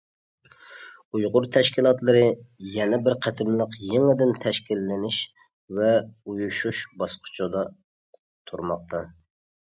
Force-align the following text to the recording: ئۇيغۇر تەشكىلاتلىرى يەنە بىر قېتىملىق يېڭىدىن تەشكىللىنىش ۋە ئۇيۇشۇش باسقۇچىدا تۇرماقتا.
ئۇيغۇر 1.17 1.43
تەشكىلاتلىرى 1.55 2.23
يەنە 2.75 2.97
بىر 3.07 3.15
قېتىملىق 3.25 3.75
يېڭىدىن 3.89 4.33
تەشكىللىنىش 4.45 5.19
ۋە 5.81 5.91
ئۇيۇشۇش 5.99 6.81
باسقۇچىدا 7.03 7.63
تۇرماقتا. 8.53 9.03